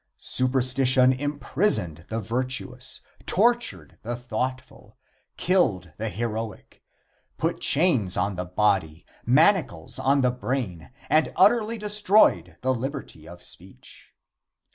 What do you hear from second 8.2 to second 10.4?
the body, manacles on the